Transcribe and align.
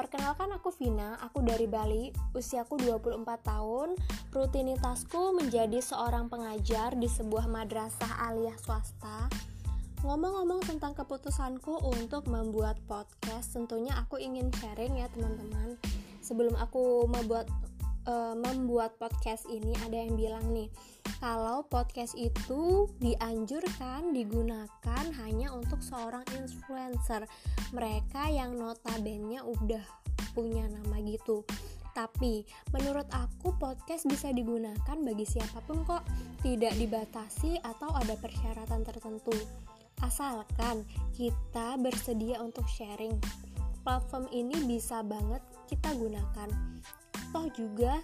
Perkenalkan 0.00 0.48
aku 0.56 0.72
Vina, 0.72 1.20
aku 1.20 1.44
dari 1.44 1.68
Bali, 1.68 2.08
usiaku 2.32 2.80
24 2.88 3.20
tahun, 3.44 4.00
rutinitasku 4.32 5.36
menjadi 5.36 5.76
seorang 5.76 6.32
pengajar 6.32 6.96
di 6.96 7.04
sebuah 7.04 7.44
madrasah 7.44 8.08
aliyah 8.32 8.56
swasta. 8.56 9.28
Ngomong-ngomong 10.00 10.64
tentang 10.64 10.96
keputusanku 10.96 11.84
untuk 11.84 12.32
membuat 12.32 12.80
podcast, 12.88 13.52
tentunya 13.52 13.92
aku 13.92 14.16
ingin 14.16 14.48
sharing 14.56 15.04
ya 15.04 15.12
teman-teman. 15.12 15.76
Sebelum 16.24 16.56
aku 16.56 17.04
membuat 17.04 17.52
uh, 18.08 18.32
membuat 18.32 18.96
podcast 18.96 19.44
ini 19.52 19.76
ada 19.84 20.00
yang 20.00 20.16
bilang 20.16 20.48
nih, 20.48 20.72
kalau 21.20 21.68
podcast 21.68 22.16
itu 22.16 22.88
dianjurkan 22.96 24.16
digunakan 24.16 25.04
hanya 25.20 25.52
untuk 25.52 25.84
seorang 25.84 26.24
influencer. 26.32 27.28
Mereka 27.76 28.32
yang 28.32 28.56
notabene 28.56 29.44
udah 29.44 29.84
punya 30.32 30.64
nama 30.64 30.96
gitu. 31.04 31.44
Tapi 31.92 32.48
menurut 32.72 33.04
aku 33.12 33.52
podcast 33.60 34.08
bisa 34.08 34.32
digunakan 34.32 34.96
bagi 34.96 35.28
siapa 35.28 35.60
pun 35.68 35.84
kok. 35.84 36.08
Tidak 36.40 36.72
dibatasi 36.80 37.60
atau 37.60 37.92
ada 37.92 38.16
persyaratan 38.16 38.80
tertentu. 38.80 39.36
Asalkan 40.00 40.88
kita 41.12 41.76
bersedia 41.76 42.40
untuk 42.40 42.64
sharing. 42.64 43.20
Platform 43.84 44.24
ini 44.32 44.56
bisa 44.64 45.04
banget 45.04 45.44
kita 45.68 45.92
gunakan. 45.92 46.48
Toh 47.28 47.46
juga 47.52 48.00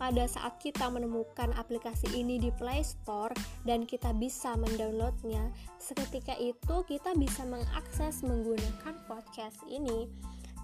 pada 0.00 0.24
saat 0.24 0.56
kita 0.56 0.88
menemukan 0.88 1.52
aplikasi 1.60 2.08
ini 2.16 2.40
di 2.40 2.48
Play 2.56 2.80
Store 2.80 3.36
dan 3.68 3.84
kita 3.84 4.16
bisa 4.16 4.56
mendownloadnya, 4.56 5.52
seketika 5.76 6.32
itu 6.40 6.80
kita 6.88 7.12
bisa 7.20 7.44
mengakses 7.44 8.24
menggunakan 8.24 8.96
podcast 9.04 9.60
ini. 9.68 10.08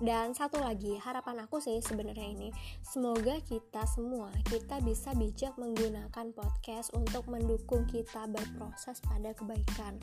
Dan 0.00 0.36
satu 0.36 0.60
lagi, 0.60 0.96
harapan 1.00 1.44
aku 1.44 1.60
sih 1.60 1.80
sebenarnya 1.80 2.28
ini, 2.32 2.48
semoga 2.84 3.40
kita 3.44 3.84
semua 3.88 4.28
kita 4.48 4.80
bisa 4.84 5.12
bijak 5.16 5.56
menggunakan 5.56 6.32
podcast 6.36 6.92
untuk 6.92 7.24
mendukung 7.28 7.84
kita 7.88 8.28
berproses 8.28 9.00
pada 9.04 9.32
kebaikan. 9.36 9.96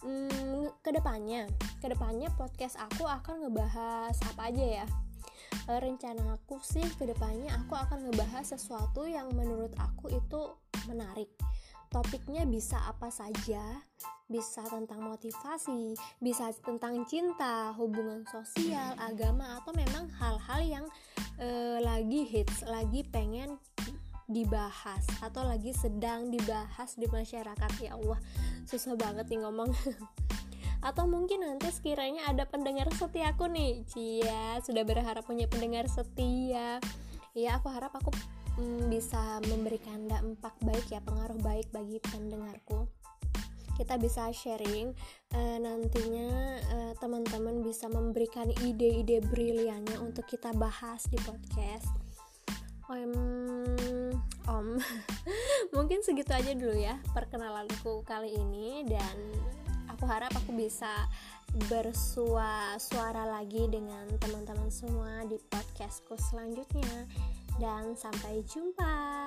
Hmm, 0.00 0.72
ke 0.80 0.92
depannya, 0.92 1.44
ke 1.80 1.92
depannya 1.92 2.32
podcast 2.40 2.80
aku 2.80 3.04
akan 3.04 3.48
ngebahas 3.48 4.16
apa 4.32 4.48
aja 4.48 4.84
ya? 4.84 4.86
Uh, 5.68 5.80
rencana 5.80 6.36
aku 6.36 6.60
sih 6.60 6.84
ke 6.96 7.04
depannya 7.08 7.52
aku 7.54 7.74
akan 7.76 8.08
ngebahas 8.08 8.56
sesuatu 8.56 9.04
yang 9.04 9.30
menurut 9.34 9.72
aku 9.78 10.12
itu 10.12 10.40
menarik. 10.88 11.28
Topiknya 11.88 12.44
bisa 12.44 12.76
apa 12.84 13.08
saja 13.08 13.64
bisa 14.28 14.60
tentang 14.68 15.00
motivasi 15.00 15.96
bisa 16.20 16.52
tentang 16.60 17.08
cinta 17.08 17.72
hubungan 17.80 18.28
sosial 18.28 18.92
agama 19.00 19.56
atau 19.56 19.72
memang 19.72 20.04
hal-hal 20.20 20.60
yang 20.60 20.86
uh, 21.40 21.80
lagi 21.80 22.28
hits 22.28 22.60
lagi 22.68 23.08
pengen 23.08 23.56
dibahas 24.28 25.08
atau 25.24 25.40
lagi 25.48 25.72
sedang 25.72 26.28
dibahas 26.28 27.00
di 27.00 27.08
masyarakat. 27.08 27.70
Ya 27.80 27.96
Allah 27.96 28.20
susah 28.68 28.92
banget 29.00 29.32
nih 29.32 29.40
ngomong 29.40 29.72
atau 30.78 31.10
mungkin 31.10 31.42
nanti 31.42 31.74
sekiranya 31.74 32.30
ada 32.30 32.46
pendengar 32.46 32.86
setia 32.94 33.34
aku 33.34 33.50
nih. 33.50 33.82
Cia 33.90 34.62
sudah 34.62 34.86
berharap 34.86 35.26
punya 35.26 35.50
pendengar 35.50 35.90
setia. 35.90 36.78
Ya 37.34 37.50
aku 37.58 37.66
harap 37.70 37.94
aku 37.98 38.14
mm, 38.58 38.86
bisa 38.86 39.42
memberikan 39.50 40.06
dampak 40.06 40.54
baik 40.62 40.86
ya 40.90 41.02
pengaruh 41.02 41.38
baik 41.42 41.66
bagi 41.74 41.98
pendengarku. 42.02 42.86
Kita 43.78 43.94
bisa 43.94 44.26
sharing 44.34 44.90
uh, 45.38 45.58
nantinya 45.62 46.58
uh, 46.74 46.92
teman-teman 46.98 47.62
bisa 47.62 47.86
memberikan 47.86 48.50
ide-ide 48.66 49.22
briliannya 49.22 50.02
untuk 50.02 50.26
kita 50.26 50.50
bahas 50.54 51.06
di 51.06 51.18
podcast. 51.22 51.86
Om 52.88 53.14
om. 54.48 54.66
Mungkin 55.76 56.02
segitu 56.02 56.32
aja 56.32 56.56
dulu 56.56 56.74
ya 56.74 56.98
perkenalanku 57.12 58.02
kali 58.02 58.34
ini 58.34 58.82
dan 58.88 59.14
aku 59.98 60.06
harap 60.06 60.30
aku 60.30 60.54
bisa 60.54 61.10
bersua 61.66 62.78
suara 62.78 63.26
lagi 63.26 63.66
dengan 63.66 64.06
teman-teman 64.22 64.70
semua 64.70 65.26
di 65.26 65.34
podcastku 65.50 66.14
selanjutnya. 66.30 67.10
Dan 67.58 67.98
sampai 67.98 68.46
jumpa 68.46 69.17